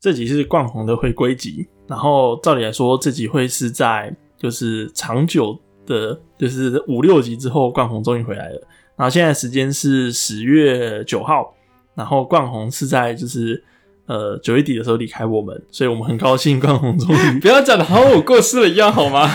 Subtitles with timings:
[0.00, 8.62] 这集是冠宏的回归集，然后照理来说，这集会是在就是长久的，就是五六集之后，冠宏终于回来了。
[8.96, 11.52] 然后现在时间是十月九号，
[11.96, 13.60] 然后冠宏是在就是
[14.06, 19.28] 呃九月底的时候离开我们，所以我们很高兴冠宏终于 不要讲的好像我过世了一样好吗？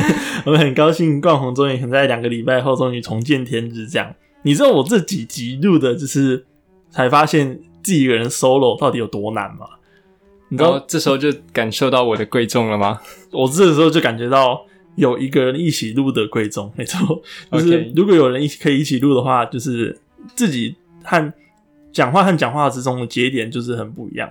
[0.44, 3.86] 我们很高兴冠宏终于很在两个礼拜后终于重见天日。
[3.86, 6.44] 这样，你知道我这几集录的就是
[6.90, 9.66] 才发现自己一个人 solo 到底有多难吗？
[10.50, 13.00] 你知道然后这时候就感受到我的贵重了吗？
[13.32, 14.62] 我这时候就感觉到
[14.96, 19.98] 有一个人一起录的贵重，没错，就是如果有人一起可以一起录的话，就是
[20.34, 21.32] 自己和
[21.92, 24.30] 讲话和讲话之中的节点就是很不一样。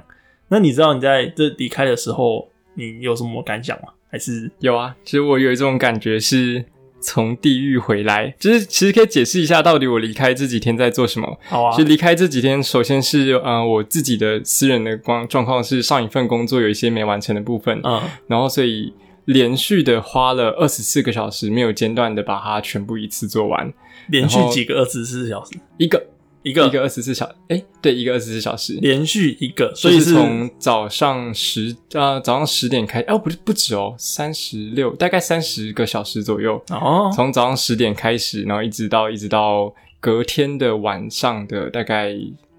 [0.49, 3.89] 那你知道你在这离开的时候，你有什么感想吗？
[4.11, 6.65] 还是有啊，其实我有一种感觉是
[7.02, 11.39] 从地狱回来，就是其实可以解释一下到底我离开这几天在做什么。
[11.45, 11.72] 好啊。
[11.75, 11.88] 其实？
[11.88, 18.94] 离开这几天，首先是呃我自己的私人的光状况是上一份工作有一些没完成的部分，嗯，然后所以
[19.25, 23.72] 连续的花了二十四个小时没有间断的把它全部一次做完，
[24.08, 26.06] 连续几个二十四小时，一个
[26.43, 42.15] 一个一个二十四小哎对一个二十四小时，连续一个，所以是从早上十呃早上十点开，哦不是不止哦，三十六大概三十个小时左右，哦，从早上十点开始，然后一直到一直到隔天的晚上的大概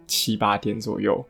[0.06, 1.24] 七八点左右，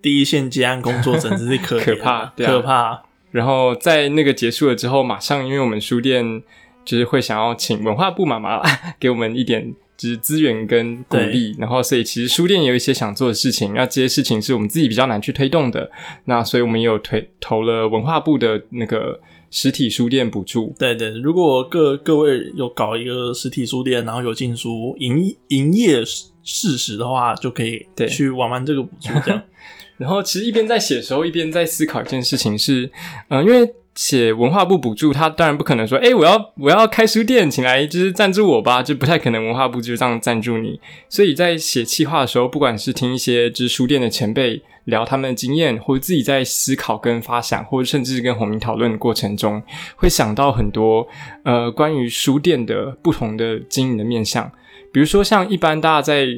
[0.00, 2.52] 第一线接案工作真是可 可怕对啊。
[2.52, 3.02] 可怕。
[3.32, 6.42] 然后在那个结束了之后，马上因为我们书店
[6.84, 8.62] 就是会想要请文化部妈妈
[8.98, 15.90] 给我们一点就是资源跟鼓励，然后所以其实书店也有一些想做的事情，那这些事情是我们自己比较难去推动的，
[16.24, 19.18] 那所以我们也有推投了文化部的那个
[19.50, 20.74] 实体书店补助。
[20.78, 29.42] 对对，如果各各位有搞一个实体书店，然后有进书营营业事实的话，就可以对去玩玩这个补助，这样。
[29.96, 32.90] 然后其实一边在写的时候，一边在思考一件事情是，
[33.28, 40.78] 呃，因为写文化部补助，他当然不可能说，哎，我要我要开书店，请来就是赞助我吧，就不太可能文化部就这样赞助你。
[41.08, 49.62] 所以在写企划的时候，不管是听一些就是书店的前辈聊他们的经验，或者自己在思考跟发想，或者甚至是跟洪明讨论的过程中，
[49.96, 51.08] 会想到很多
[51.44, 54.52] 呃关于书店的不同的经营的面向，
[54.92, 56.28] 比如说像一般大家在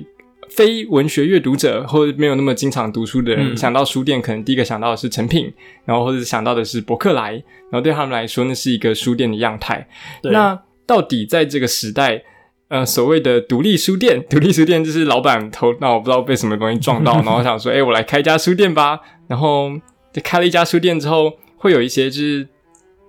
[0.58, 5.54] 非文学阅读者或者没有那么经常读书的人，嗯想到书店，可能第一个想到的是成品，
[5.84, 7.30] 然后或者想到的是博客来，
[7.70, 9.86] 然后对他们来说，那是一个书店的样态。
[10.24, 12.24] 那到底在这个时代，
[12.66, 18.98] 呃，所谓的独立书店， 独立书店就是老板头脑不知道被什么东西撞到， 然后想说，哎、我来开一家书店吧。
[19.28, 19.70] 然后
[20.12, 22.48] 就开了一家书店之后，会有一些就是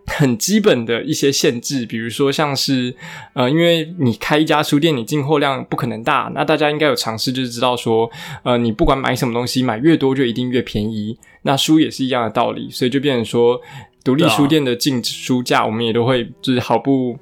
[0.10, 2.94] 很基本的一些限制，比如说像是
[3.34, 8.10] 呃，因为你开一家书店，你进货量不可能大，那大家应该有尝试就是知道说，
[8.44, 11.18] 呃，你不管买什么东西，买越多就一定越便宜。
[11.44, 13.60] 那书也是一样的道理，所以就变成说，
[14.04, 17.18] 独立书店的进书价，我们也都会就是毫不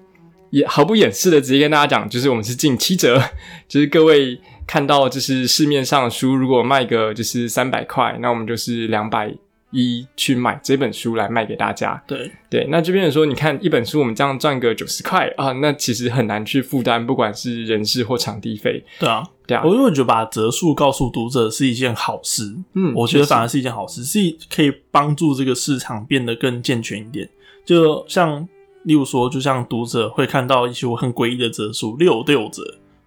[0.50, 3.22] 也毫不掩饰的直接跟大家讲，就是我们是进七折，
[3.68, 9.32] 就是各位看到就是市面上的书，如果卖个就是三百块，那我们就是两百
[9.72, 12.02] 一去买这本书来卖给大家。
[12.08, 18.84] 对对，那这边的说，你看一本书我们这样赚个九十块啊，那其实很难去负担，不管是人事或场地费。
[19.00, 24.20] 对啊，对啊我，因为觉得把折数告诉读者是一件好事，嗯我觉得反而是一件好事，是
[24.54, 27.30] 可以帮助这个市场变得更健全一点。
[27.66, 28.48] 就像
[28.84, 32.64] 例如说，就像读者会看到一些我很诡异的折数，六六折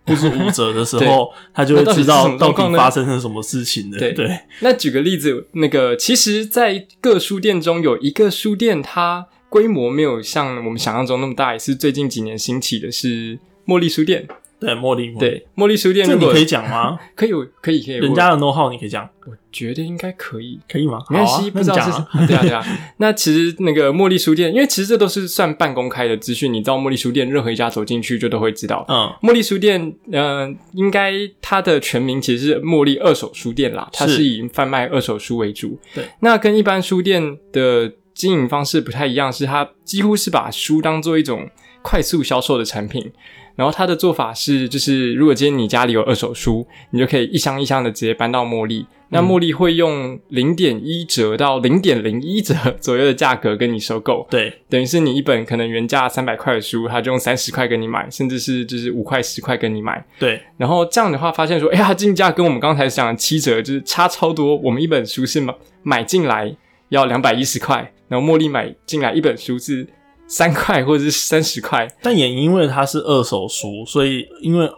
[0.07, 3.99] 或是五折的时候，他就会知道到底发生了什么事情的。
[3.99, 14.27] 对对那举个例子，那个其实，在各书店中有一个书店，它规模没有像我们想象中那么大，也是最近几年兴起的，是茉莉书店。
[14.61, 16.99] 对，茉莉，对，茉莉书店这你可以讲吗？
[17.17, 17.31] 可以，
[17.63, 20.59] 可以，可以，人家的 know how 你可以讲，我我觉得应该可以。
[20.69, 20.99] 可以吗？
[21.09, 22.27] 没关系，啊不知道是什么啊。
[22.27, 22.65] 对啊对啊。
[22.99, 28.85] 那其实那个茉莉书店，因为其实这都是算半公开的资讯，你到茉莉书店，任何一家走进去就都会知道。
[28.89, 35.79] 嗯，茉莉书店，嗯，应该它的全名其实是茉莉二手书店啦，它是是以贩卖二手书为主。
[35.95, 41.49] 对，那跟一般书店的经营方式不太一样，是它几乎是把书当做一种
[41.83, 43.11] 快速销售的产品。
[43.61, 48.87] 然后他的做法是，就是如果今天你家里有二手书，你就可以一箱一箱的直接搬到茉莉。
[49.11, 60.03] 那茉莉会用零点一折到零点零一折 左右的价格跟你收购，对等于是你一本可能原价三百块的书，他就用三十块跟你买，甚至是就是五块十块跟你买。
[60.19, 64.57] 对然后这样的话，发现说，哎呀，进价跟我们刚才讲的七折就是差超多。
[64.57, 66.57] 我们一本书是买买进来
[66.89, 69.87] 要两百一十块，然后茉莉买进来一本书是
[70.31, 71.87] 三块或者是三十块。
[72.01, 74.71] 但也因为它是二手书，所以因为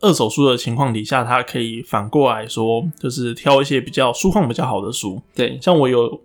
[0.00, 5.22] 二手书的情况底下，它可以反过来说，就是挑一些比较书况比较好的书。
[5.34, 6.20] 对，像我有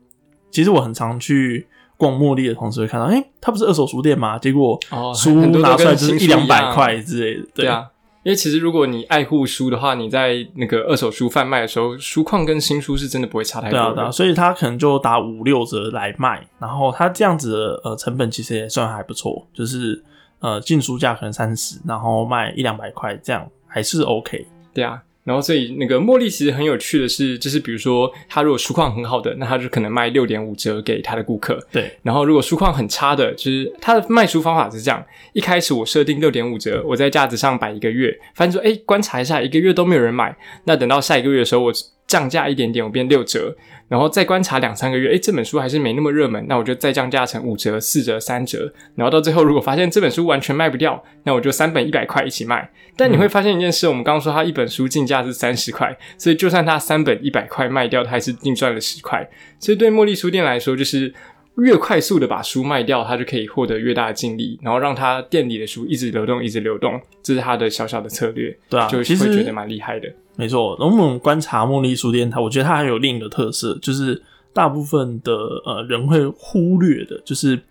[0.50, 4.38] 其实我很常去逛茉莉的同时会看到，哎、它不是二手书店吗？
[4.40, 7.48] 结果哦书拿出来就是一两百块之类的。
[7.54, 7.88] 对啊，
[8.24, 13.96] 因为其实如果你爱护书的话，你在那个二手书贩卖的时候，书况跟新书是真的不会差太多对啊，的。
[13.96, 20.04] 对啊，所以他可能就打五六折来卖，然后他这样子的呃成本其实也算还不错，就是
[20.40, 24.46] 呃进书价可能三十，然后卖一两百块，这样还是 OK。
[24.74, 31.60] 对啊，然后所以那个茉莉其实很有趣的是，就是比如说他如果书况很好的，那他就可能卖六点五折给他的顾客。
[31.72, 35.04] 对，然后如果书况很差的，就是他的卖书方法是这样：
[35.34, 41.74] 一开始我设定六点五折，我在架子上摆一个月，发现说，哎，观察一下，一个月都没有人买，那等到下一个月的时候，我
[42.08, 43.56] 降价一点点，我变六折，
[43.92, 52.72] 然后再观察两三个月，诶，这本书还是没那么热门，那我就再降价成五折、四折、三折，然后到最后如果发现这本书完全卖不掉，那我就三本一百块一起卖。
[52.96, 59.30] 但你会发现一件事，我们刚刚说它一本书进价是三十块，所以就算它三本一百块卖掉，它还是净赚了十块。
[59.60, 61.14] 所以对茉莉书店来说，就是
[61.58, 70.08] 越快速的把书卖掉，它就可以获得越大的净利，然后让它店里的书一直流动，一直流动，这是它的小小的策略，对啊，就其实会觉得蛮厉害的。
[70.36, 74.22] 没错，然后我们观察茉莉书店，它我觉得它还有另一个特色，就是
[74.54, 75.34] 大部分的
[75.66, 77.62] 呃人会忽略的，就是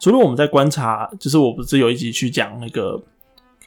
[0.00, 3.00] 除了我们在观察，就是我不是有一集去讲那个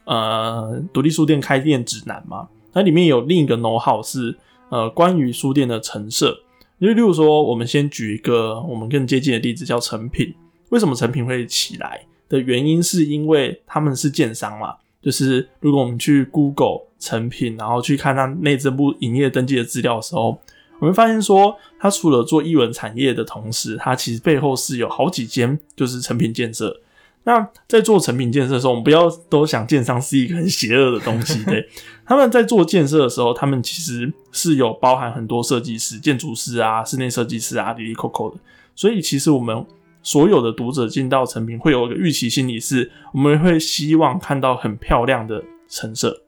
[0.04, 4.36] 呃独立书店开店指南嘛，它里面有另一个 know how 是
[4.68, 6.38] 呃关于书店的陈设，
[6.78, 10.34] 因为例如说，我们先举一个我们更接近的例子，叫成品。
[10.70, 20.40] 为什么成品会起来的原因，是因为他们是建商嘛，就是如果我们去 Google 成品，然后去看它内政部营业登记的资料的时候，
[20.78, 26.80] 我们发现说，它除了做艺文产业的同时，它其实背后是有好几间就是成品建设。
[27.24, 31.68] 那在做成品建设的时候，我们不要都想建商是一个很邪恶的东西，对。
[32.04, 38.36] 他们在做建设的时候，他们其实是有包含很多设计师、建筑师啊、室内设计师啊、滴滴扣扣的。
[38.74, 39.64] 所以其实我们
[40.02, 46.22] 所有的读者进到成品，会有一个预期心理是，我们会希望看到很漂亮的陈设，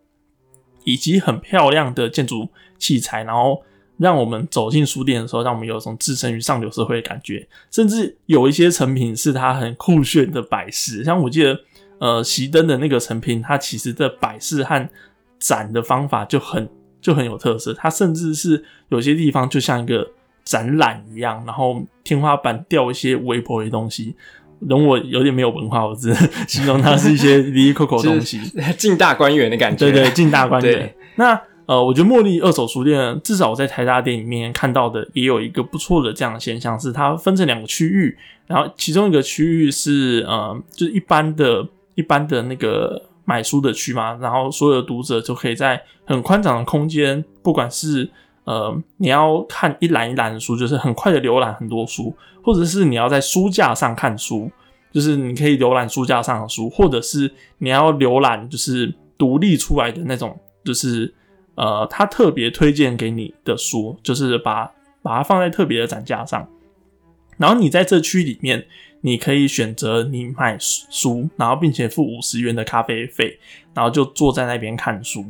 [0.85, 2.49] 以及很漂亮的建筑
[2.79, 3.62] 器材，然后
[3.97, 7.47] 让我们走进书店的时候，让我们有一种置身于上流社会的感觉。
[7.71, 11.59] 甚至有一些成品是它很酷炫的摆饰，像我记得，
[11.99, 14.88] 呃，熄灯的那个成品，它其实的摆饰和
[15.38, 16.69] 展的方法就很
[17.00, 17.75] 就很有特色。
[17.75, 20.09] 它甚至是有些地方就像一个
[20.44, 24.14] 展览一样，然后天花板吊一些微博的东西。
[24.61, 26.17] 容我有点没有文化，我只能
[26.49, 28.41] 形容它是一些 离离扣扣的东西。
[28.79, 30.94] 进大观园的感觉，对对，进大观园。
[31.17, 38.17] 那呃，我觉得茉莉二手书店，至少我在台大店里面看到的，也有一个不错的这样的现象，是它分成两个区域，
[38.47, 48.11] 然后其中一个区域是呃，就是一般的、一般的那个买书的区嘛，然后所有的读者就可以在很宽敞的空间，不管是
[48.44, 54.50] 呃你要看一栏一栏的书，就是很快的浏览很多书，或者是你要在书架上看书，
[54.93, 61.12] 就是你可以浏览书架上的书，或者是你要浏览就是独立出来的那种，就是
[61.55, 64.70] 呃，他特别推荐给你的书，就是把
[65.02, 66.49] 把它放在特别的展架上，
[67.37, 68.67] 然后你在这区里面，
[69.00, 73.38] 你可以选择你买书，然后并且付五十元的咖啡费，
[73.73, 75.25] 然后就坐在那边看书。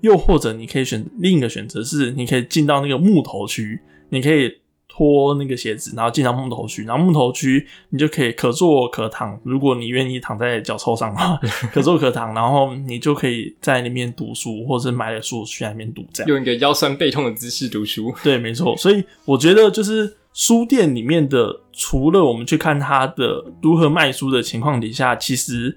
[0.00, 4.52] 又或者你可以选另一个选择是，你可以进到那个木头区，你可以
[4.88, 11.38] 脱那个鞋子，然后进到木头区，然后木头区你就可以可坐可躺，如果你愿意躺在脚臭上的话，
[11.72, 16.28] 可坐可躺，然后你就可以在那边读书，或者买了书去那边读，这样。
[16.28, 18.14] 用一个腰酸背痛的姿势读书。
[18.22, 18.76] 对，没错。
[18.76, 25.76] 所以我觉得就是书店里面的，除了我们去看它的如何卖书的情况底下，其实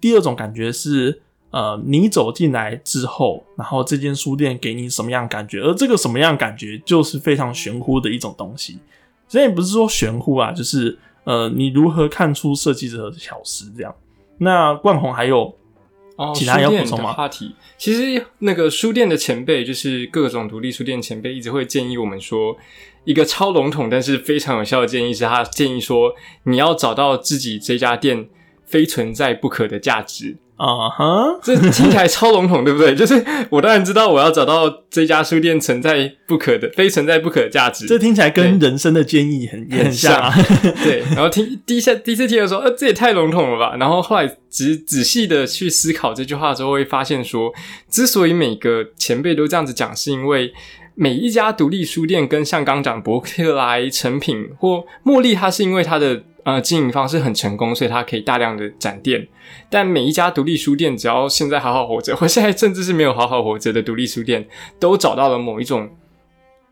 [0.00, 1.20] 第二种感觉是，
[1.54, 8.80] 呃，你走进来之后，然后这间书店给你什么样感觉，而这个什么样感觉就是非常玄乎的一种东西。
[9.28, 13.94] 所以不是说玄乎啊，就是呃，你如何看出设计者的巧思这样。
[14.38, 15.54] 那冠宏还有
[16.16, 22.56] 哦，其他要补充吗的话题，其实那个书店的前辈，就是各种独立书店前辈，一直会建议我们说，
[23.04, 26.12] 一个超笼统但是非常有效的建议是，他建议说，
[26.46, 28.28] 你要找到自己这家店
[28.64, 30.36] 非存在不可的价值。
[30.56, 32.94] 啊哈，这听起来超笼统，对不对？
[32.96, 37.86] 就是我当然知道我要找到这家书店存在不可的、非存在不可的价值。
[37.86, 40.32] 这听起来跟人生的建议很也很像啊。
[40.84, 43.76] 对，然后听第一下第一次听的时候，呃，这也太笼统了吧。
[43.78, 47.52] 然后后来仔仔细的去思考这句话之后，会发现说，
[47.90, 50.52] 之所以每个前辈都这样子讲，是因为
[50.94, 59.26] 每一家独立书店跟像刚讲伯克莱、成品或茉莉，它是因为它的呃经营方式很成功，所以它可以大量的展店。
[59.68, 64.46] 但每一家独立书店，只要现在好好活着，或现在甚至是没有好好活着的独立书店，
[64.78, 65.90] 都找到了某一种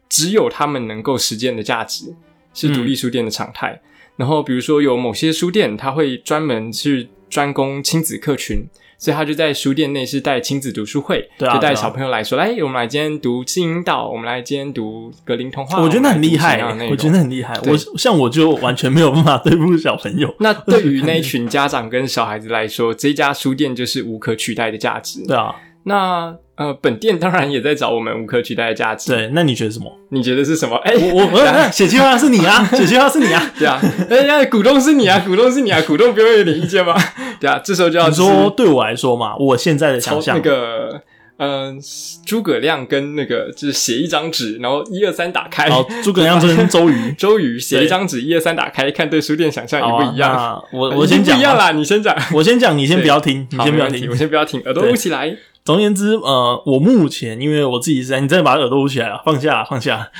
[0.08, 2.14] 只有他们能够实践的价值。
[2.54, 3.80] 是独立书店的常态。
[4.14, 8.66] 然后比如说有某些书店，它会专门去专攻亲子客群。
[9.02, 15.82] 所以他就在书店内是带亲子读书会，对啊就带小朋友来说，来，我们来今天读《金银岛》，我们来今天读格林童话。
[15.82, 17.58] 我觉得很厉害、我觉得很厉害。
[17.66, 20.32] 我像我就完全没有办法对付小朋友。
[20.38, 25.26] 那对于那一群家长跟小孩子来说，这家书店就是无可取代的价值。
[25.26, 25.52] 对啊，
[25.84, 29.90] 那呃，本店当然也在找我们无可取代的价值。，对，那你觉得什么？
[30.10, 30.76] 你觉得是什么？
[30.84, 33.52] 哎、我我写计划是你啊，写计划是你啊。
[33.58, 36.94] 对啊，哎呀，股东是你啊，股东是你啊，股东不用有点意见吗？
[37.40, 41.02] 对啊，这时候就要说对我来说嘛，我现在的想象，那个。
[41.38, 41.76] 嗯，
[42.24, 50.30] 诸葛亮跟那个就是写一张纸，然后一二三打开，好诸葛亮跟周瑜 周瑜写一张纸，一二三打开，看对书店想象好啊一不一样？
[50.32, 54.14] 啊我我 先讲不一样啦，你先讲，我先讲，你先不要听，你先不要听我。
[54.14, 55.36] 先不要听，耳朵对捂起来。
[55.64, 60.10] 总而言之，呃，我目前因为我自己是在，你真的把耳朵捂起来了，放下，放下。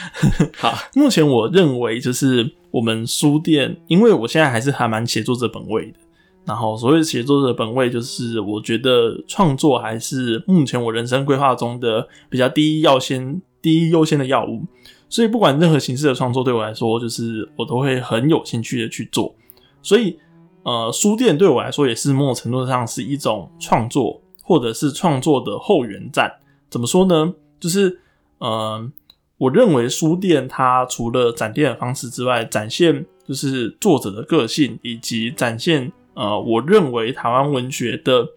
[0.57, 5.99] 好， 目前我认为就是我们书店，因为我现在还是还蛮写作者本位的。
[6.45, 14.63] 然后所谓写作者本位，就是我觉得创作还是目前我人生规划中的比较第一要先、第一优先的药物。
[15.09, 19.35] 所以不管任何形式的创作，对我来说，就是我都会很有兴趣的去做。
[19.83, 20.17] 所以，
[20.63, 26.41] 呃，书店对我来说也是某种程度上是一种创作，或者是创作的后援站。
[26.69, 27.35] 怎么说呢？
[27.61, 28.01] 就是，
[28.39, 28.91] 呃，
[29.39, 38.29] 我认为书店它除了展店的方式之外，展现就是作者的个性，以及展现呃，我认为台湾文学的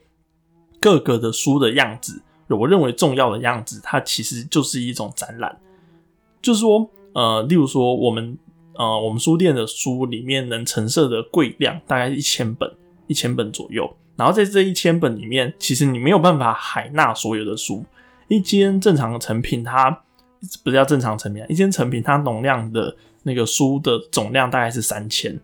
[0.79, 5.59] 各个的书的样子，我认为重要的样子，它其实就是一种展览。
[6.41, 8.37] 就是说，呃，例如说我们
[8.73, 12.71] 呃，我们书店的书里面能陈设的柜量大概一千本，
[13.07, 13.95] 一千本左右。
[14.15, 17.83] 然后在这一千本里面，其实你没有办法海纳所有的书。
[18.27, 19.91] 一间正常的成品，它
[20.63, 25.39] 不是叫正常成品啊，一间成品它容量的那个书的总量大概是三千，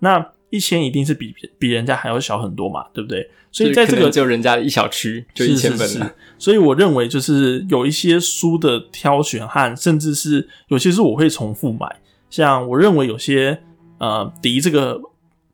[0.00, 3.30] 那一千一定是比比人家还要小很多嘛，对不对？
[3.50, 6.14] 所以在这个可能只有人家一小区就一是是是千本了。
[6.38, 13.58] 所以我认为就是有一些书的挑选和甚至是有些书我会重复买，像我认为有些
[13.98, 15.00] 呃迪这个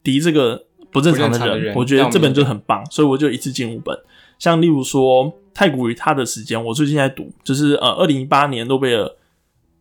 [0.03, 3.99] 迪这个不正常的人，我觉得这本就很棒，所以我就一次进五本。
[4.39, 9.11] 像例如说太古与他的时间，我最近在读，就是呃二零一八年诺贝尔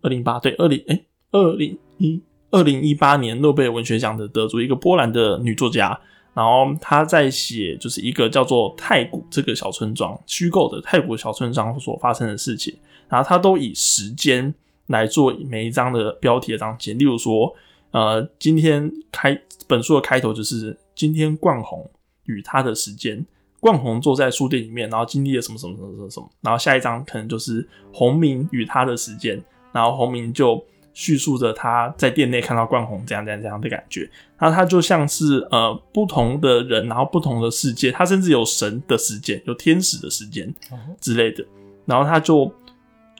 [0.01, 1.01] 二零八对二零哎
[1.31, 5.99] 二零一二零一八年诺贝尔文学奖的得主，一个波兰的女作家。
[6.33, 12.73] 然后她在写就是一个叫做太古这个小村庄虚构的太古小村庄所发生的事情，
[13.09, 14.53] 然后她都以时间
[14.87, 16.93] 来做每一章的标题的章节。
[16.93, 17.53] 例如说，
[17.91, 19.37] 呃，今天开
[19.67, 21.89] 本书的开头就是今天冠宏
[22.25, 23.25] 与他的时间，
[23.59, 29.41] 冠宏坐在书店里面，然后经历了什么什么什么什么什么，然后下一章可能就是洪明与他的时间，
[29.73, 34.07] 然后洪明就叙述着他在店内看到冠宏这样这样这样的感觉。
[34.37, 40.53] 然后他就像是呃不同的人，然后不同的世界，他甚至有神的时间，有天使的时间
[40.99, 41.43] 之类的。
[41.87, 42.53] 然后他就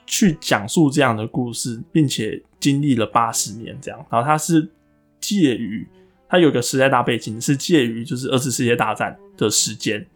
[0.06, 3.98] 去讲述这样的故事，并且经历了八十年这样。
[4.08, 4.70] 然后他是
[5.18, 5.84] 介于
[6.32, 10.06] 它有个时代大背景，是介于就是二次世界大战的时间，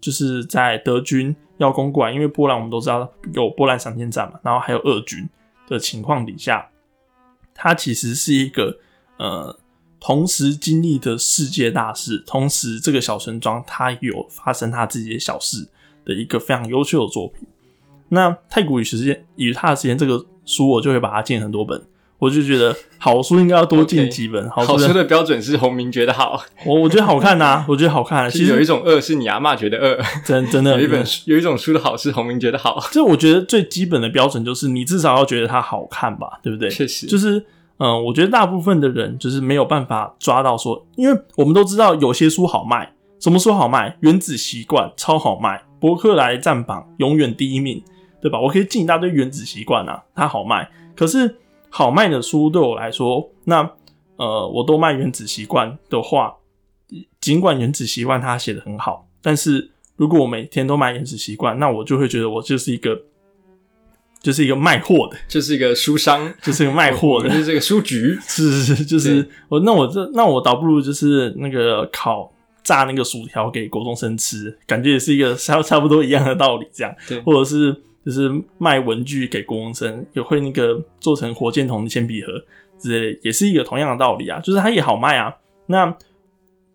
[0.00, 5.28] 就是在德军要攻过来，因为波兰我们都知道有波兰闪电战嘛，然后还有俄军
[5.66, 6.70] 的情况底下，
[7.52, 8.78] 它其实是一个
[9.18, 9.58] 呃。
[10.00, 15.68] 同时经历的世界大事，同时这个小村庄它有发生它自己的小事
[16.04, 17.48] 的一个非常优秀的作品。
[18.08, 21.84] 那太古与时间与他的时间这个书，我就会把它进很多本，
[22.18, 24.48] 我就觉得好书应该要多进几本。
[24.50, 28.28] 好书书的标准是洪明觉得好， 我我觉得好看呐、我觉得好看、啊。
[28.30, 36.68] 其实有一种恶是你阿嬷觉得恶， 真真的有一本有一种书的好是洪明觉得好，这我觉得最基本的标准就是你至少要觉得它好看吧，对不对？
[36.68, 37.38] 确实就是
[37.78, 43.90] 嗯、呃我觉得大部分的人就是没有办法抓到说，因为我们都知道有些书好卖，什么书好卖？
[44.00, 47.80] 《原子习惯》超好卖，博客来占榜永远第一名，
[48.20, 48.40] 对吧？
[48.40, 50.68] 我可以进一大堆《原子习惯》啊，它好卖。
[50.96, 51.36] 可是
[51.70, 53.70] 好卖的书对我来说，那
[54.16, 56.34] 呃，我都卖《原子习惯》的话，
[57.20, 63.02] 尽管《原子习惯》它写的很好，但是如果我每天都卖《原子习惯》，那我就会觉得我就是一个。
[64.20, 67.28] 就是一个卖货的，就是一个书商，就是一个卖货的。
[67.28, 72.28] 就，是这个书局，是是是，就是我那我这那我倒不如就是那个烤
[72.64, 77.20] 炸那个薯条给国中生吃，感觉也是一个差差不多一样的道理，这样，对。
[77.20, 77.72] 或者是
[78.08, 82.32] 就是卖文具给国中生，也会那个做成火箭筒的铅笔盒
[82.78, 85.36] 之类，也是一个同样的道理啊，就是它也好卖啊。
[85.66, 85.94] 那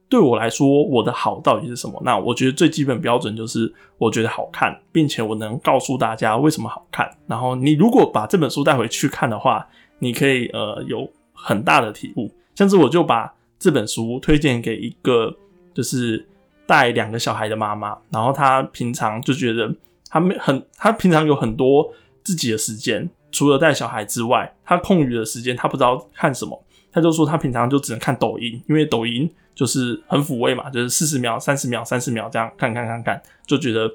[0.08, 2.00] 对我来说，我的好到底是什么？
[2.06, 7.10] 那我觉得最基本标准就是我觉得好看，并且我能告诉大家为什么好看。
[7.26, 12.30] 然后你如果把这本书带回去看的话，你可以呃有很大的体悟。
[12.54, 15.36] 像是我就把这本书推荐给一个
[15.74, 16.24] 就是
[16.68, 19.74] 带两个小孩的妈妈，然后她平常就觉得
[20.14, 21.92] 她没很，她平常有很多
[22.24, 33.92] 自己的时间，除了带小孩之外，他空余的时间他不知道看什么，他就说他平常就只能看抖音，因为抖音就是很抚慰嘛，就是四十秒、三十秒、三十秒这样看看看看，就觉得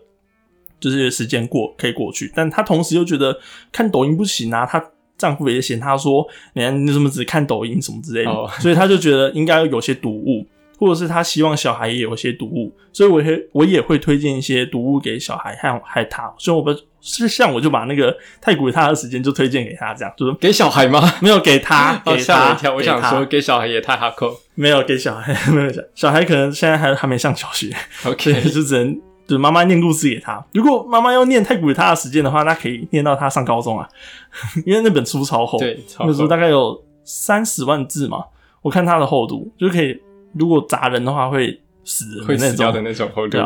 [0.80, 3.38] 就是时间过可以过去，但她同时又觉得
[3.70, 4.84] 看抖音不行啊，她。
[5.18, 8.30] 丈夫也嫌她说：“你看你怎么只看抖音什么之类的。”
[8.62, 10.46] 所以她就觉得应该有些读物，
[10.78, 12.73] 或者是他希望小孩也有一些读物。
[12.92, 16.32] 所以我会我也会推荐一些读物给小孩和害他。
[16.38, 21.00] 所以我不是像我就把那个太古他的时间就推荐给他，这样就是给小孩吗？
[21.20, 22.75] 没有 给他，吓我一跳。
[22.75, 27.75] 我想说给小孩也太哈扣，没有给小孩，没有小小孩可能现在还还没上小学。
[28.04, 29.00] OK， 就只能。
[29.28, 30.42] 就是妈妈念故事给他。
[30.54, 33.87] 如果妈妈要念太古给他的时间的话，那可以念到他上高中啊，
[34.64, 38.25] 因为那本书超厚，对，那书大概有三十万字嘛。
[38.62, 40.00] 我看它的厚度就可以，
[40.32, 43.38] 如果砸人的话会死，会死掉的那种厚度。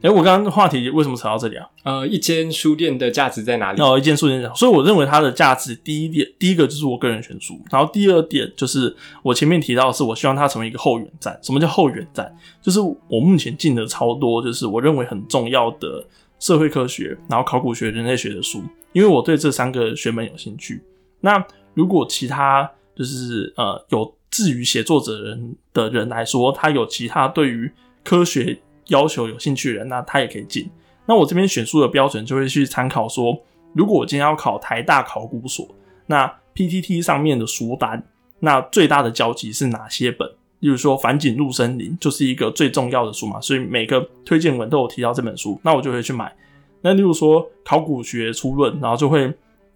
[0.00, 1.66] 哎，我刚刚话题为什么扯到这里啊？
[1.82, 3.82] 呃，一间书店的价值在哪里？
[3.82, 8.94] 哦，一间书店，所以我认为它的价值，第一点，第一个就是我个人选书，然后第二点就是
[9.24, 11.36] 我前面提到的是，我希望它成为一个后援站。
[11.42, 12.32] 什么叫后援站？
[12.62, 16.06] 就是我目前进的超多，就是我认为很重要的
[16.38, 20.80] 社会科学、然后考古学、人类学的书，因为我对这三个学门有兴趣。
[21.20, 21.44] 那
[21.74, 27.70] 如果其他就是呃有至于写作者人的人来说，他有其他对于
[28.04, 28.58] 科学。
[28.88, 30.66] 要求有兴趣的人，那他也可以进。
[31.04, 33.38] 那我这边选书的标准就会去参考说，
[33.74, 35.68] 如果我今天要考台大考古所，
[36.06, 38.02] 那 PTT 上面的书单，
[38.40, 40.26] 那最大的交集是哪些本？
[40.60, 46.34] 例如说《反景入森林》就是一个最重要的书嘛，所以每个推荐文都有提到这本书，那我就会去买。
[46.80, 49.30] 那例如说《考古学初论》，然后就会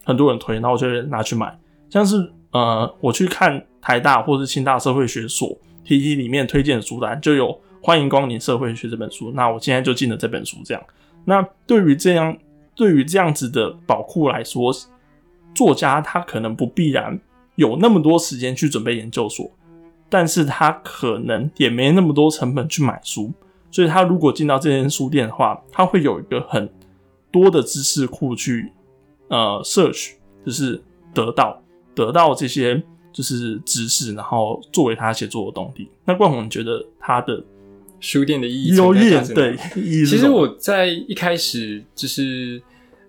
[0.04, 1.54] 很多人推，然后我就会拿去买。
[1.90, 5.48] 像是呃，我去看台大或是清大社会学所
[5.84, 7.60] TT 里面推荐的书单，就有。
[7.84, 10.56] 欢迎光临社会学这本书，那我现在就进了这本书。
[10.64, 10.80] 这样，
[11.24, 12.38] 那对于这样
[12.76, 14.72] 对于这样子的宝库来说，
[15.52, 17.18] 作家他可能不必然
[17.56, 19.50] 有那么多时间去准备研究所，
[20.08, 23.32] 但是他可能也没那么多成本去买书，
[23.72, 26.72] 所以他如果进到这间书店的话，他会有一个很
[27.32, 28.70] 多的知识库去
[29.26, 30.12] 呃 search，，
[30.46, 30.80] 就是
[31.12, 31.60] 得到
[31.94, 35.88] 得到这些就是知识，然后作为他写作的动力。
[36.04, 37.44] 那冠宏觉得他的。
[38.04, 42.60] 书店的意义优越对，其实我在一开始就是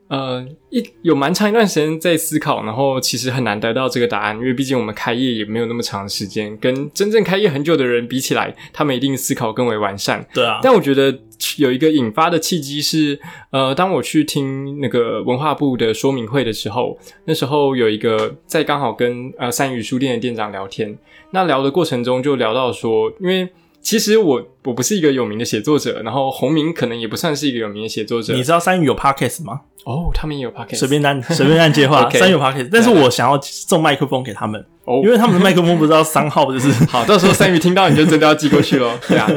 [0.07, 10.25] 呃一有蛮长一段时间在思考，然后其实很难得到这个答案，因为毕竟我们开业也没有那么长时间，跟真正开业很久的人比起来，他们一定思考更为完善。
[10.33, 11.17] 对啊，但我觉得
[11.57, 13.19] 有一个引发的契机是，
[13.51, 20.97] 呃，当我去听那个文化部的说明会的时候，那时候有一个在刚好跟呃三语书店的店长聊天，
[21.31, 23.49] 那聊的过程中就聊到说，因为。
[23.83, 28.33] 其实我我不是一个有名的写作者，然后洪明可能也不算是一个有名的写作者。
[28.33, 29.59] 你知道三语有 podcast 吗？
[29.83, 32.09] 哦，他们也有 podcast，随便按随便按接话。
[32.17, 39.29] 三语有 podcast，但是我想要送麦克风给他们，哦，因为他们的麦克风不知道三号，就是 好，到时候三鱼听到你就真的要寄过去喽， 对啊。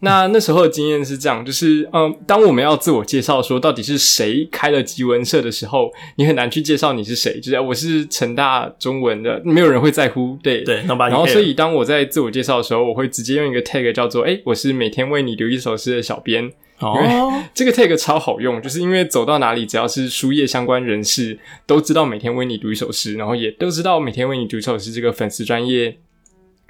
[0.00, 10.84] 那那时候的经验是这样，就是嗯，当我们要自我介绍说到底是谁开了吉文社的时候，你很难去介绍你是谁，就是我是成大中文的，没有人会在乎，对对。
[10.86, 16.52] 然后所以当我在自我介绍的时候，我会直接用一个 tag 叫做哎，我是每天为你留一首诗的小编。
[16.92, 25.96] 哦，这个 tag 超好用，就是因为走到哪里，只要是书业相关人士都知道每天为你读一首诗，然后也都知道每天为你读一首诗这个粉丝专业。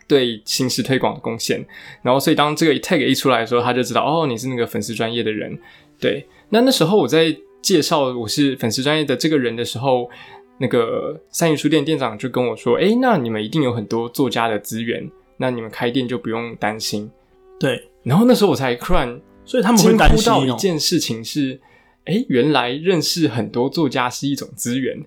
[0.06, 1.64] 对新诗推广的贡献，
[2.02, 5.58] 然后所以当这个 tag 一出来的时候，他就知道哦，你是那个粉丝专业的人。
[5.98, 10.10] 对，那那时候我在介绍我是粉丝专业的这个人的时候，
[10.58, 17.10] 那个三语书店店长就跟我说：“哎，那你们一定有很多作家的资源，那你们开店就不用担心。”
[17.58, 21.60] 对，然后那时候我才突然，所以他们会担心到一件事情是：
[22.04, 25.04] 哎，原来认识很多作家是一种资源。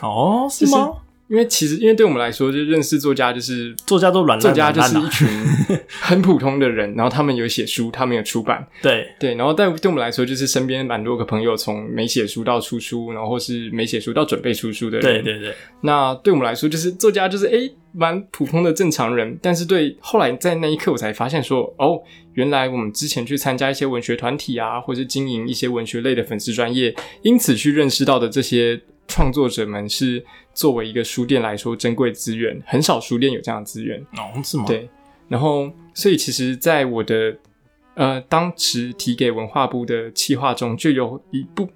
[0.00, 1.02] 哦，是吗？
[1.28, 5.28] 因为其实，因为对我们来说，就认识作家就是作家都软作家就是一群
[6.00, 15.54] 很普通的人，然后他们有写书，他们有出版，对对，然后但对我们来说，就是身边蛮多个朋友，从没写书到出书，然后或是没写书到准备出书的人，对对对。
[15.82, 22.00] 那对我们来说，就是作家就是诶蛮普通的正常人，但是对后来在那一刻，我才发现说，哦，
[22.32, 28.80] 原来我们之前去参加一些文学团体啊，或者经营一些文学类的粉丝专业，因此去认识到的这些。
[29.08, 34.64] 创作者们是作为一个书店来说珍贵资源，很少书店有这样的资源哦，是吗？
[34.68, 34.88] 对，
[35.26, 37.36] 然后所以其实，在我的
[37.94, 41.68] 呃当时提给文化部的企划中，就有一部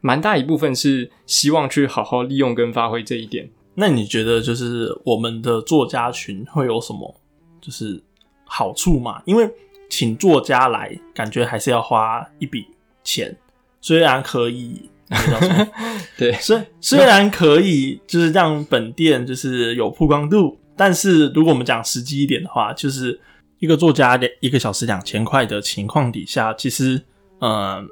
[0.00, 3.48] 蛮大一部分是希望去好好利用跟发挥这一点。
[3.74, 7.14] 那你觉得就是我们的作家群会有什么
[7.60, 8.02] 就是
[8.44, 9.22] 好处吗？
[9.26, 9.48] 因为
[9.88, 12.66] 请作家来，感觉还是要花一笔
[13.04, 13.36] 钱，
[13.80, 14.89] 虽然可以，
[16.16, 23.18] 对， 虽虽然可以就是让本店就是有曝光度，但是如果我们讲实际一点的话，就是
[23.58, 27.02] 一个作家两一个小时两千块的情况底下，其实，
[27.40, 27.86] 嗯，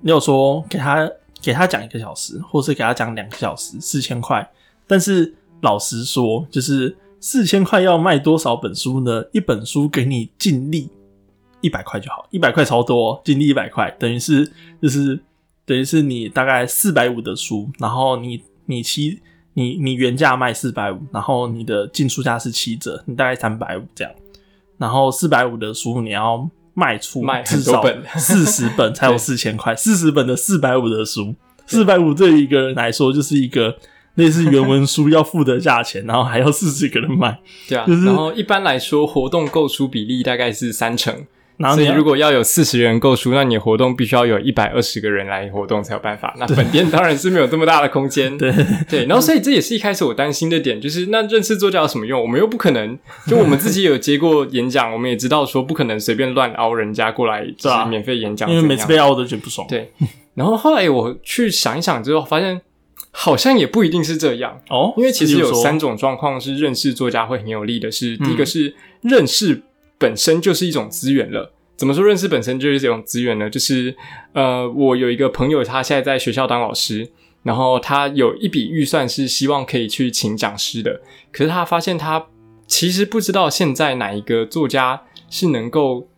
[0.00, 1.08] 你有说给他
[1.40, 4.50] 给他讲一个小时，或是给他讲两个小时，四千块。
[4.86, 5.32] 但是
[5.62, 9.24] 老实说，就是四千块要卖多少本书呢？
[9.32, 10.90] 一本书给你尽力
[11.60, 14.50] 一百块就好，一百块超多，尽力一百块，等于是
[14.82, 15.18] 就是
[15.66, 19.20] 等于是你大概四百五的书，然后你你七
[19.54, 24.12] 你你原价卖四百五，然后你的进出价是七折，你大概三百五这样，
[24.78, 27.82] 然后四百五的书你要卖出卖至少
[28.16, 31.34] 四十本 才有四千块，四十本的四百五的书，
[31.66, 33.76] 四百五对于一个人来说就是一个。
[34.14, 37.36] 类似原文书要付的价钱，然后还要四十个人买，
[37.68, 37.84] 对啊。
[37.88, 41.26] 然后一般来说，活动购书比例大概是三成。
[41.56, 46.34] 然后所以如果要有四十人购书，那你活动必须要有一百二十个人来活动才有办法。
[46.38, 48.36] 那本店当然是没有这么大的空间。
[48.38, 48.52] 对
[48.88, 49.06] 对。
[49.06, 52.20] 然后所以这也是一开始我担心的点，就是那认识作家有什么用？
[52.20, 59.66] 我们又不可能，就我们自己有接过演讲，我们也知道说不可能随便乱凹人家过来，就是免费演讲，因为每次被凹的就不爽。
[59.68, 59.92] 对。
[60.34, 62.60] 然后后来我去想一想之后，发现。
[63.16, 67.88] 好像也不一定是这样哦，因为其实有三种状况是认识作家会很有利的。
[67.88, 69.62] 是第一个是认识
[69.98, 71.52] 本身就是一种资源了。
[71.76, 73.50] 怎么说认识本身就是这种资源呢？
[73.50, 73.96] 就是
[74.32, 77.10] 呃，我有一个朋友，他现在在学校当老师，
[77.42, 81.00] 然后他有一笔预算是希望可以去请讲师的。
[81.32, 82.26] 可是他发现他
[82.66, 86.08] 其实不知道现在哪一个作家是能够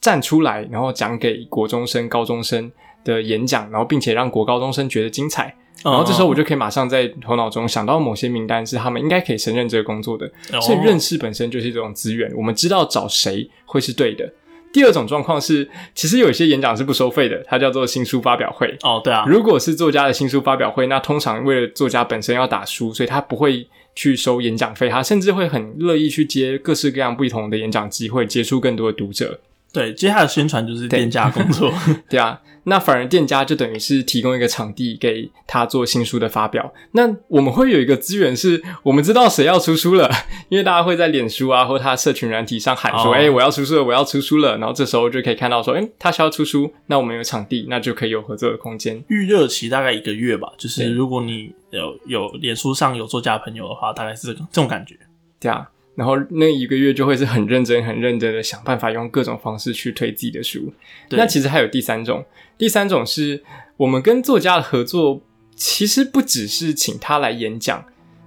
[0.00, 2.70] 站出来，然后讲给国中生、高中生
[3.04, 5.56] 的演讲，然后并且让国高中生觉得精彩。
[5.90, 12.30] 然后这时候我就可以马上在头脑中想到某些名单是他们应该可以胜任这个工作的，所以认识本身就是一种资源。
[12.36, 14.30] 我们知道找谁会是对的。
[14.72, 18.76] 第二种状况是，其实有一些演讲是不收费的，它叫做新书发表会。
[18.82, 19.24] 哦，对啊。
[19.26, 29.40] 如果是作家的新书发表会，那通常为了作家本身要打书，所以他不会去收演讲费，他甚至会很乐意去接各式各样不同的演讲机会，接触更多的读者。
[29.76, 31.70] 对，接下来宣传就是店家工作。
[32.08, 32.40] 对啊。
[32.68, 36.72] 那反而店家就等于是提供一个场地给他做新书的发表。
[36.92, 40.10] 那我们会有一个资源，是我们知道谁要出书了，
[40.48, 54.96] 因为大家会在脸书啊或他社群软体上喊说：“哎，我要出书了，我要出书了。”然后这时候就可以看到说：“哎，他需要出书，那我们有场地，那就可以有合作的空间。”预热期大概一个月吧，就是如果你有有脸书上有作家朋友的话，大概是这种感觉。
[55.38, 55.68] 对啊。
[55.96, 60.72] 然后那一个月就会是很认真、很认真的想办法用各种方式去推自己的书。
[61.10, 62.24] 那其实还有第三种，
[62.56, 63.42] 第三种是
[63.78, 65.22] 我们跟作家的合作，
[65.54, 67.84] 其实不只是请他来演讲，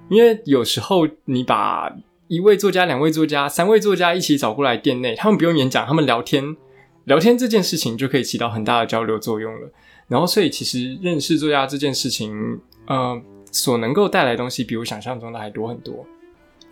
[0.10, 1.96] 因为有时候你把
[2.28, 6.56] 一位作家、两位作家、三位作家一起找过来店内，他们不用演讲，他们聊天，
[7.06, 9.72] 聊天这件事情就可以起到很大的交流作用了。
[10.08, 16.04] 然后，所以其实认识作家这件事情，呃，所能够带来东西，比我想象中的还多很多。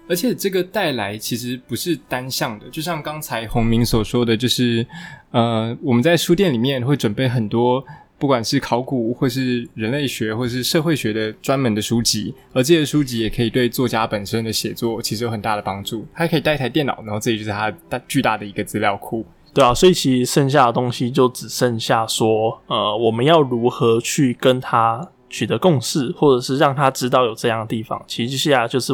[0.10, 4.86] 而且这个带来其实不是单向的，就像刚才洪明所说的，就是
[5.32, 7.84] 呃，我们在书店里面会准备很多，
[8.18, 16.08] 不管是考古或是人类学或是社会学的专门的书籍，而这些书籍也可以对作家本身的写作其实有很大的帮助。
[16.14, 19.26] 还可以带一台电脑，然后这里就是它大巨大的一个资料库。
[19.54, 28.02] 对啊，所以其实剩下的东西就只剩下说，呃，我们要如何去跟他取得共识，或者是让他知道有这样的地方。
[28.08, 28.94] 其实接下来就是。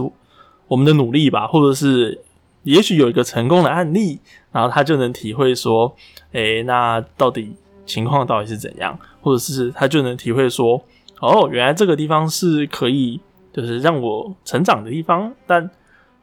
[0.73, 2.19] 我们的努力吧，或者是
[2.63, 4.19] 也许有一个成功的案例，
[4.51, 5.95] 然后他就能体会说，
[6.31, 7.53] 诶，那到底
[7.85, 8.97] 情况到底是怎样？
[9.21, 10.83] 或者是他就能体会说，
[11.19, 13.21] 哦，原来这个地方是可以，
[13.53, 15.31] 就是让我成长的地方。
[15.45, 15.69] 但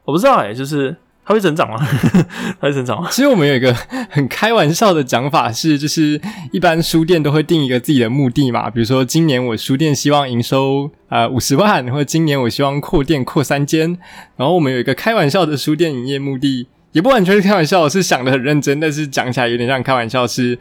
[0.05, 0.97] 我不知道，诶，就是。
[1.31, 1.79] 它会成长吗？
[2.61, 3.09] 它会成长吗？
[3.09, 3.73] 其实我们有一个
[4.11, 13.97] 很开玩笑的讲法是，就是一般书店都会定一个自己的目的嘛，比如说今年我书店希望营收呃五十万，或者今年我希望扩店扩三间。
[14.37, 20.59] 然后我们有一个开玩笑的书店营业目的，也不完全是开玩笑，是想的很认真，但是讲起来有点像开玩笑是。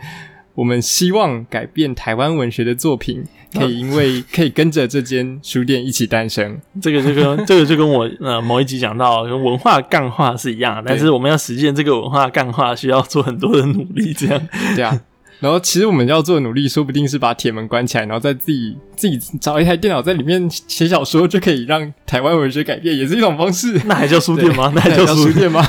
[0.59, 6.59] 我们希望改变台湾文学的作品，可以因为 可以跟着这间书店一起诞生。
[6.81, 14.11] 这个就跟 这个就跟我呃某一集讲到跟文化干化是一样，但是我们要实现这个文化干化，需要做很多的努力。
[14.13, 15.01] 这样 对啊。
[15.39, 23.79] 然后其实我们要做的努力，说不定是把铁门关起来，然后再自己自己找一台电脑在里面写小说，就可以让台湾文学改变，也是一种方式。
[23.85, 24.69] 那还叫书店吗？
[24.75, 25.65] 那还叫书店吗？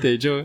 [0.00, 0.42] 对，就。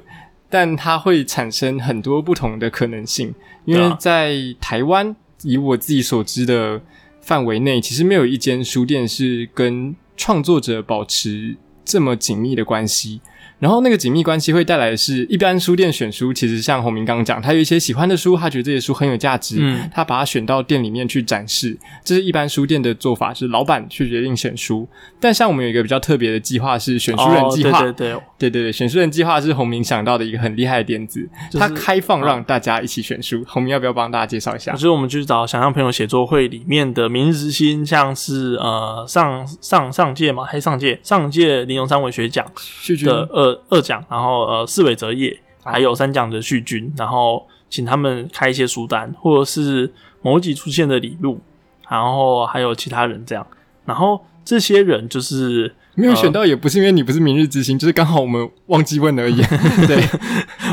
[0.58, 5.14] 但它会产生很多不同的可能性，因为在台湾，
[5.44, 6.82] 以我自己所知的
[7.20, 13.20] 范围内，其实没有一间书店是跟创作者保持这么紧密的关系。
[13.60, 19.90] 然后那个紧密关系会带来的是，一般书店选书，其实像洪明刚刚讲，他有一些喜欢的书，他觉得这些书很有价值，嗯。
[19.94, 24.88] 他把它选到店里面去展示，这是一般书店的做法，是老板去决定选书。
[25.20, 33.44] 但像我们有一个比较特别的计划是选书人计划，哦、对对对，对对对，选书人计划是洪明想到的一个很厉害的点子，就是他开放让大家一起选书。
[33.48, 34.74] 洪明要不要帮大家介绍一下？
[34.74, 41.00] 就是我们去找想象朋友写作会里面的明日之星，像是呃上上上届嘛，还是上届？
[41.04, 42.46] 上届林荣三文学奖
[43.06, 51.40] 的二二奖，然后呃四尾哲也，还有三奖的旭君，然后请他们开一些书单，或者是某一集出现的李路，
[51.90, 53.46] 然后还有其他人这样，
[53.86, 59.36] 然后这些人就是没有选到，也不是因为你不是明日之星，就是刚好我们忘记问而已。
[59.88, 59.98] 对，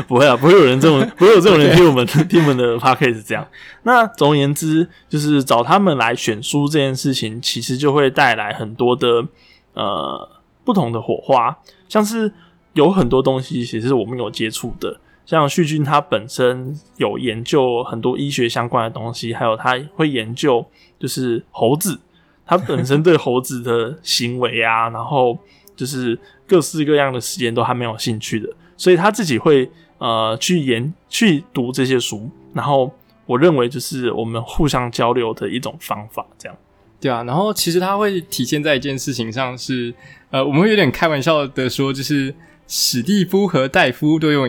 [0.07, 3.47] 不会啊，不会有人这种，不会有这种人听我们 听我们的 podcast 这样。
[3.83, 9.25] 那总而言之，就是找他们来选书这件事情，其实就会带来很多的
[9.73, 10.29] 呃
[10.63, 11.57] 不同的火花，
[11.87, 12.31] 像是
[12.73, 20.65] 有很多东西其实是我们有接触的，像旭君他本身有研究很多医学相关的东西，还有他会研究
[20.99, 21.99] 就是猴子，
[22.45, 25.37] 他本身对猴子的行为啊， 然后
[25.75, 32.91] 就是各式各样的实验都还蛮有兴趣的，所以他自己会呃去研去读这些书，然后
[33.25, 36.57] 我认为就是我们互相交流的一种方法，这样。
[36.99, 39.93] 对啊，然后其实它会体现在一件事情上是，
[40.29, 42.33] 呃，我们会有点开玩笑的说，就是
[42.67, 44.47] 史蒂夫和戴夫都用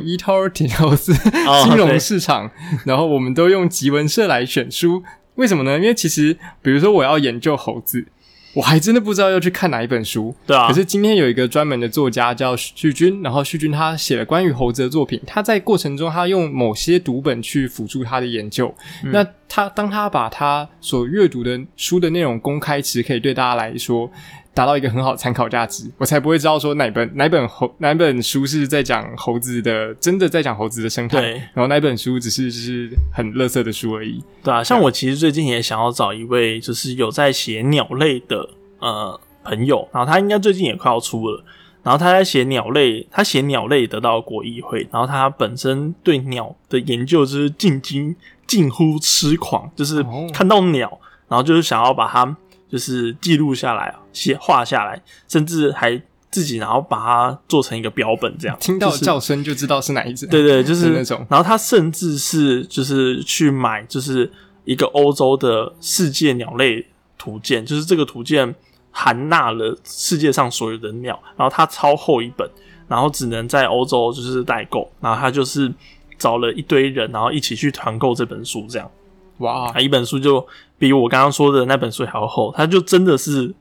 [0.96, 1.12] 斯
[1.46, 2.50] 哦 金融市场，
[2.84, 5.02] 然后我们都用集文社来选书，
[5.34, 5.76] 为什么呢？
[5.76, 8.06] 因为其实比如说我要研究猴子，
[8.54, 18.72] 我还真的不知道要去看哪一本书，对啊，可是今天有一个专门的作家叫旭君，然后旭君他写了关于猴子的作品，他在过程中他用某些读本去辅助他的研究。
[19.04, 19.10] 嗯。
[19.12, 24.10] 那他当他把他所阅读的书的内容公开，其实可以对大家来说
[24.54, 34.22] 达到一个很好的参考价值，我才不会知道说哪本哪本猴哪本书是在讲猴子的，真的在讲猴子的生态，对然后哪本书只是就是很垃圾的书而已。
[34.42, 41.44] 对啊，像我其实最近也想要找一位就是有在写鸟类的呃朋友，然后他应该最近也快要出了，
[41.82, 48.14] 然后他在写鸟类，他写鸟类得到国议会，然后他本身对鸟的研究就是近近
[48.46, 52.36] 近乎痴狂，就是哦看到鸟，然后就是想要把它
[52.74, 60.26] 就是记录下来，写画下来，甚至还自己然后把它做成一个标本这样，听到叫声就知道是哪一只。
[60.26, 64.28] 对对，就是那种然后他甚至是就是去买，就是
[64.64, 66.84] 一个欧洲的世界鸟类
[67.16, 68.52] 图鉴，就是这个图鉴
[68.90, 72.50] 含纳了世界上所有的鸟，然后它超厚一本，
[72.88, 75.72] 然后只能在欧洲就是代购，然后他就是
[76.18, 78.90] 找了一堆人，然后一起去团购这本书，这样
[79.38, 80.46] 哇啊，一本书就
[80.78, 83.54] 比我刚刚说的那本书还要厚，它就真的是。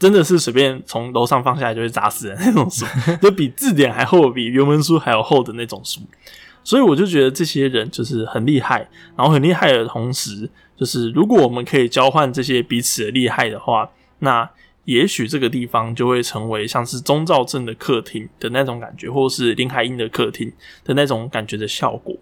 [0.00, 2.86] 真的是随便从楼上放下来就会砸死人那种书，
[3.20, 6.00] 就比字典还厚，比原文书还要厚的那种书。
[6.64, 13.90] 所以我就觉得这些人就是很厉害，然后很厉害的同时，就是如果我们可以交换这些彼此的厉害的话，
[14.20, 14.48] 那
[14.86, 20.50] 也许这个地方就会成为像是钟兆镇的客厅的那种感觉，或是林海音的客厅
[20.82, 22.16] 的那种感觉的效果。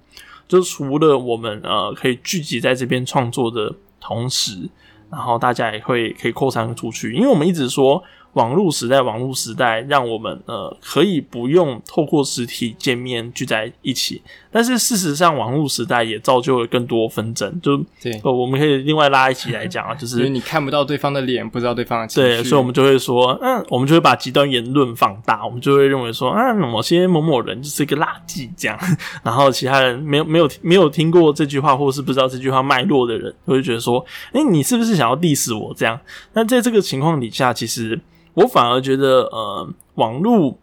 [0.48, 4.68] 就除了我们呃可以聚集在这边创作的同时，
[5.10, 8.02] 然后大家也会可以扩散出去，因为我们一直说
[8.34, 28.78] 网络时代，网络时代让我们呃可以不用透过实体见面聚在一起，但是事实上网络时代也造就了更多纷争，就对，呃我们可以另外拉一起来讲啊， 就因为是你看不到对方的脸，不知道对方的情绪，对，所以我们就会说，嗯，我们就会把极端言论放大，我们就会认为说，啊，某些某某人就是一个垃圾这样，
[29.24, 35.98] 然后其他人没有没有没有听过这句话，或是不知道这句话脉络的人，就会觉得说，哎、你是不是想要 diss 我这样？
[36.34, 37.98] 那在这个情况底下，其实
[38.38, 40.58] 我反而觉得，呃，网络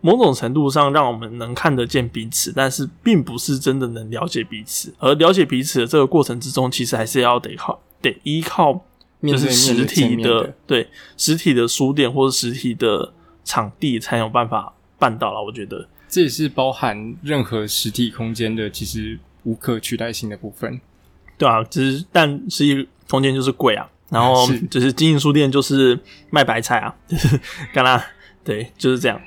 [0.00, 4.92] 某种程度上让我们能看得见彼此，但是并不是真的能了解彼此。
[4.98, 8.84] 而了解彼此的这个过程之中，其实还是要得靠得依靠
[9.22, 13.12] 就是实体的对实体的书店或者实体的
[13.44, 15.40] 场地才有办法办到了。
[15.42, 20.80] 我觉得，这也是包含任何实体空间的其实无可取代性的部分。
[21.38, 25.98] 对啊，只是但实体空间就是贵啊，然后 就是经营书店就是
[26.30, 27.40] 卖白菜啊， 就是
[27.72, 28.04] 干啦，
[28.44, 29.20] 对，就是这样。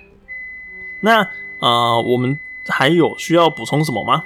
[1.02, 1.28] 那
[1.60, 4.26] 呃，我们还有需要补充什么吗？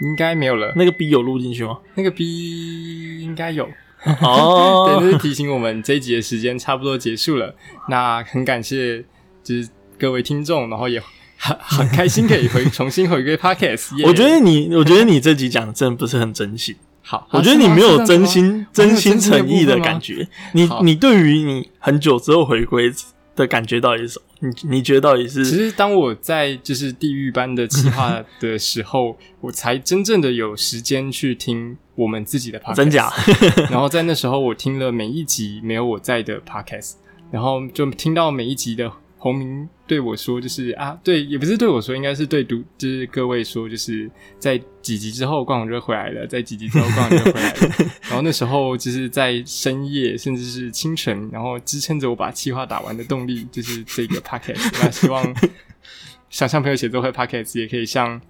[0.00, 1.78] 应该没有了，那个 B 有录进去吗？
[1.94, 3.68] 那个 B 应该有。
[4.04, 7.54] 对，哦，这是提醒我们这一集的时间差不多结束了。
[7.88, 9.02] 那很感谢
[9.42, 11.00] 就是各位听众，然后也
[11.38, 14.04] 很很开心可以回重新回归 Podcast 耶。
[14.06, 16.76] 我觉得你，我觉得你这集讲的真的不是很真心。
[17.06, 20.26] 好，我觉得你没有真心、真心诚诚意的感觉。
[20.52, 22.90] 你你对于你很久之后回归
[23.36, 24.50] 的感觉到底是什么？
[24.64, 25.44] 你你觉得到底是？
[25.44, 33.12] 其实当我在就是地狱般的计划的时候， 我才真正的有时间去听我们自己的 podcast，真假？
[33.70, 36.94] 然后在那时候，我听了每一集没有我在的 podcast，
[37.30, 38.90] 然后就听到每一集的。
[39.16, 47.74] 洪明对我说：“就是啊，对，也不是对我说，应该是对读，就是各位说，就是在几集之后，冠宏就回来了，在几集之后，冠宏就回来了。
[48.08, 54.70] 然后那时候就是在深夜，甚至是清晨，然后支撑着我把计划打完的动力，就是这个 podcast。
[54.82, 55.22] 那希望
[56.30, 58.20] 想象朋友写作会 podcast 也可以像。”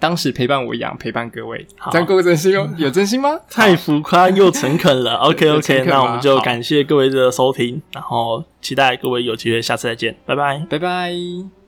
[0.00, 2.68] 当时陪伴我一样陪伴各位，这样够真心哦？
[2.76, 3.38] 有真心吗？
[3.50, 5.14] 太浮夸又诚恳了。
[5.16, 11.65] OK OK，那我们 就感谢各位的收听，然后期待各位有机会下次再见，拜拜，拜拜。